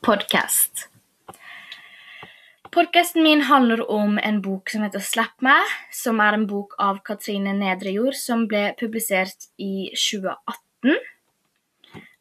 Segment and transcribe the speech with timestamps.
[0.00, 0.88] podkast.
[2.70, 7.02] Podkasten min handler om en bok som heter Slipp meg, som er en bok av
[7.04, 10.96] Katrine Nedrejord, som ble publisert i 2018.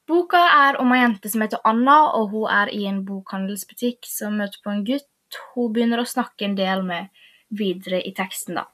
[0.09, 4.39] Boka er om ei jente som heter Anna, og hun er i en bokhandelsbutikk som
[4.41, 7.13] møter på en gutt hun begynner å snakke en del med
[7.53, 8.57] videre i teksten.
[8.59, 8.65] da.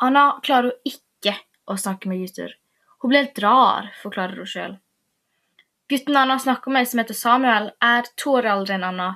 [0.00, 1.34] Anna klarer ikke
[1.66, 2.54] å snakke med gutter.
[3.00, 4.78] Hun blir helt rar, forklarer hun sjøl.
[5.90, 9.08] Gutten Anna snakker med, som heter Samuel, er to år eldre enn Anna,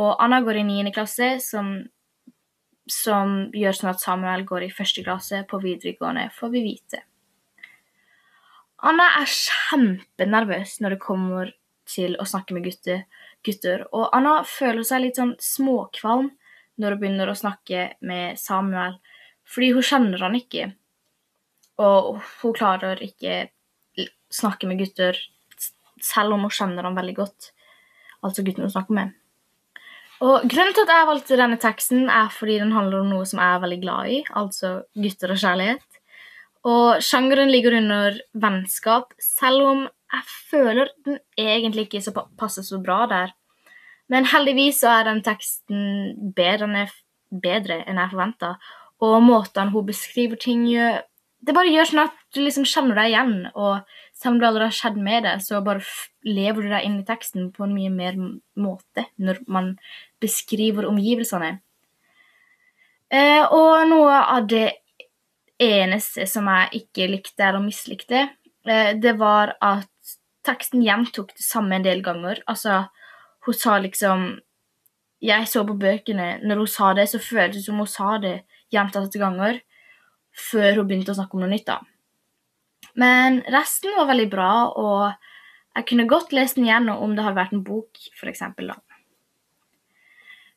[0.00, 0.92] og Anna går i 9.
[0.96, 1.74] klasse, som,
[2.88, 7.02] som gjør sånn at Samuel går i første klasse på videregående, får vi vite.
[8.88, 11.52] Anna er kjempenervøs når det kommer
[11.84, 13.04] til å snakke med gutter,
[13.44, 16.32] gutter, og Anna føler seg litt sånn småkvalm
[16.80, 18.96] når hun begynner å snakke med Samuel,
[19.44, 20.72] fordi hun kjenner han ikke.
[21.76, 23.50] Og hun klarer ikke
[24.32, 25.20] snakke med gutter
[26.02, 27.52] selv om hun kjenner ham veldig godt.
[28.24, 29.14] Altså gutten hun snakker med.
[30.24, 33.40] Og Grunnen til at jeg valgte denne teksten, er fordi den handler om noe som
[33.42, 35.98] jeg er veldig glad i, altså gutter og kjærlighet.
[36.66, 42.80] Og sjangeren ligger under vennskap, selv om jeg føler den egentlig ikke så passer så
[42.82, 43.34] bra der.
[44.08, 46.92] Men heldigvis så er den teksten bedre enn jeg,
[47.42, 48.54] bedre enn jeg forventa,
[49.04, 51.02] og måten hun beskriver ting gjør
[51.46, 54.70] Det bare gjør sånn at du liksom kjenner deg igjen, og selv om det allerede
[54.70, 55.84] har skjedd med deg, så bare
[56.26, 58.16] lever du deg inn i teksten på en mye mer
[58.60, 59.74] måte når man
[60.22, 61.56] beskriver omgivelsene.
[63.12, 64.66] Eh, og noe av det
[65.62, 68.28] eneste som jeg ikke likte eller mislikte,
[68.66, 72.42] eh, det var at teksten gjentok det samme en del ganger.
[72.46, 72.86] Altså,
[73.46, 74.40] hun sa liksom
[75.22, 76.42] Jeg så på bøkene.
[76.44, 79.62] Når hun sa det, så føltes det som hun sa det gjentatte ganger
[80.36, 81.64] før hun begynte å snakke om noe nytt.
[81.66, 81.80] da.
[82.94, 87.40] Men resten var veldig bra, og jeg kunne godt lest den igjen om det hadde
[87.40, 88.44] vært en bok, f.eks.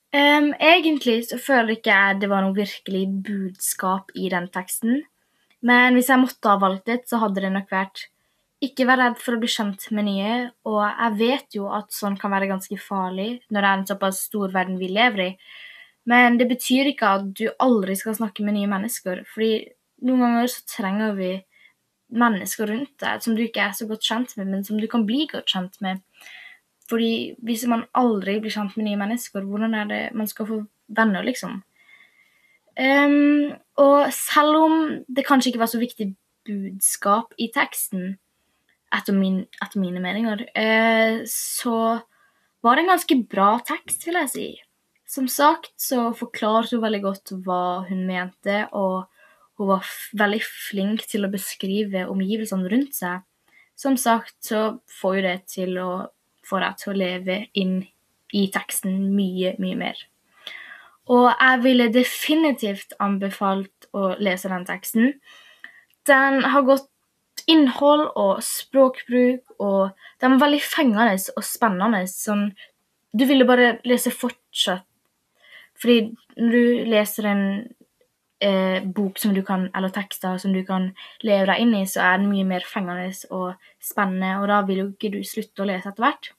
[0.10, 5.04] Um, egentlig så føler ikke jeg det var noe virkelig budskap i den teksten.
[5.62, 8.08] Men hvis jeg måtte ha valgt et, så hadde det nok vært
[8.64, 10.36] ikke vær redd for å bli kjent med nye.
[10.68, 14.24] Og jeg vet jo at sånn kan være ganske farlig når det er en såpass
[14.28, 15.30] stor verden vi lever i.
[16.10, 19.24] Men det betyr ikke at du aldri skal snakke med nye mennesker.
[19.28, 19.70] fordi
[20.08, 21.32] noen ganger så trenger vi
[22.10, 25.06] mennesker rundt deg som du ikke er så godt kjent med, men som du kan
[25.08, 26.02] bli godt kjent med.
[26.90, 30.62] Fordi hvis man aldri blir kjent med nye mennesker, hvordan er det man skal få
[30.90, 31.60] venner, liksom?
[32.80, 34.76] Um, og selv om
[35.12, 36.14] det kanskje ikke var så viktig
[36.48, 38.16] budskap i teksten,
[38.96, 42.00] etter, min, etter mine meninger, uh, så
[42.66, 44.48] var det en ganske bra tekst, vil jeg si.
[45.10, 49.10] Som sagt så forklarte hun veldig godt hva hun mente, og
[49.60, 53.26] hun var veldig flink til å beskrive omgivelsene rundt seg.
[53.76, 55.90] Som sagt så får jo det til å
[56.48, 57.82] få deg til å leve inn
[58.36, 60.00] i teksten mye, mye mer.
[61.10, 65.14] Og jeg ville definitivt anbefalt å lese den teksten.
[66.08, 66.88] Den har godt
[67.50, 69.90] innhold og språkbruk, og
[70.22, 72.04] den er veldig fengende og spennende.
[72.08, 72.52] Sånn,
[73.12, 74.86] du ville bare lese fortsatt.
[75.80, 77.44] Fordi når du leser en
[78.44, 80.92] eh, bok som du kan, eller tekster som du kan
[81.26, 84.84] leve deg inn i, så er den mye mer fengende og spennende, og da vil
[84.84, 86.32] jo ikke du slutte å lese etter hvert.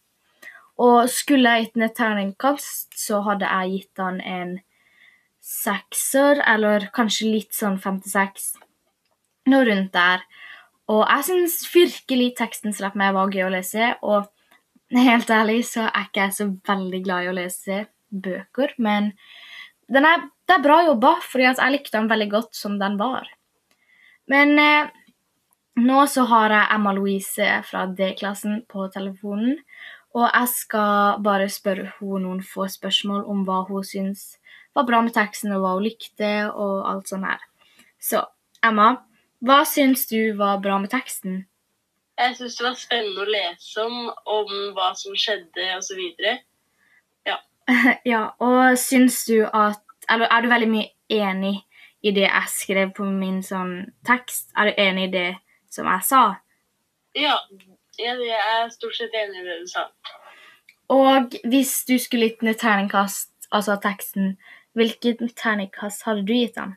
[0.80, 4.58] Og skulle jeg gitt den et terningkast, så hadde jeg gitt den en
[5.44, 8.54] sekser, eller kanskje litt sånn fem-seks.
[9.50, 10.24] Noe rundt der.
[10.90, 14.30] Og jeg syns virkelig teksten slapp meg var gøy å lese, og
[14.96, 19.12] helt ærlig så er ikke jeg så veldig glad i å lese bøker, men
[19.90, 23.28] den er, det er bra jobba, fordi jeg likte den veldig godt som den var.
[24.30, 24.88] Men eh,
[25.78, 29.60] nå så har jeg Emma Louise fra D-klassen på telefonen.
[30.18, 34.32] Og jeg skal bare spørre henne noen få spørsmål om hva hun syns
[34.74, 37.46] var bra med teksten, og hva hun likte, og alt sånt her.
[38.02, 38.24] Så
[38.66, 38.90] Emma,
[39.46, 41.44] hva syns du var bra med teksten?
[42.18, 46.02] Jeg syns det var spennende å lese om, om hva som skjedde, osv.
[48.12, 49.80] ja, og syns du at
[50.10, 51.56] Eller er du veldig mye enig
[52.02, 53.74] i det jeg skrev på min sånn
[54.06, 54.50] tekst?
[54.56, 55.28] Er du enig i det
[55.70, 56.22] som jeg sa?
[57.18, 57.36] Ja,
[57.98, 59.86] jeg er stort sett enig i det du sa.
[60.90, 64.34] Og hvis du skulle gitt et terningkast, altså teksten,
[64.74, 66.74] hvilket terningkast hadde du gitt den?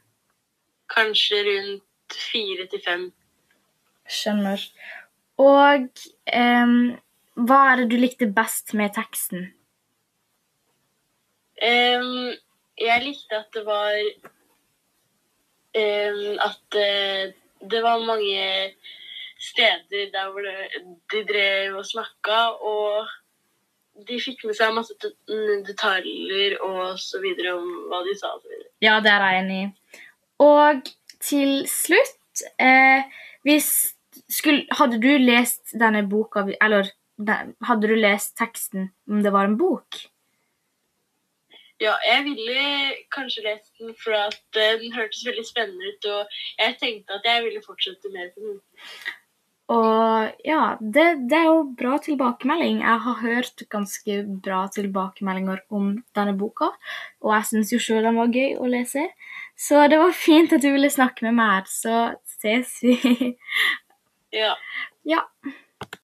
[0.93, 3.07] Kanskje rundt fire til fem.
[4.09, 4.61] Skjønner.
[5.41, 5.89] Og
[6.35, 6.77] um,
[7.33, 9.47] hva er det du likte best med teksten?
[11.63, 12.33] Um,
[12.83, 13.97] jeg likte at det var
[15.73, 17.33] um, At uh,
[17.63, 18.73] det var mange
[19.39, 20.41] steder der hvor
[21.11, 23.07] de drev og snakka, og
[24.07, 24.95] de fikk med seg masse
[25.67, 28.31] detaljer og så videre om hva de sa.
[28.83, 29.67] Ja, det er jeg enig i.
[30.43, 30.89] Og
[31.23, 33.05] til slutt eh,
[33.45, 33.69] hvis
[34.31, 36.89] skulle, Hadde du lest denne boka Eller
[37.63, 39.99] hadde du lest teksten om det var en bok?
[41.81, 42.61] Ja, jeg ville
[43.11, 47.27] kanskje lest den, for at eh, den hørtes veldig spennende ut, og jeg tenkte at
[47.27, 48.61] jeg ville fortsette mer på den.
[49.73, 52.81] Og ja, det, det er jo bra tilbakemelding.
[52.83, 56.73] Jeg har hørt ganske bra tilbakemeldinger om denne boka,
[57.23, 59.07] og jeg syns jo sjøl den var gøy å lese.
[59.55, 63.33] Så det var fint at du ville snakke med meg så ses vi.
[64.33, 64.55] Ja.
[65.05, 65.19] ja.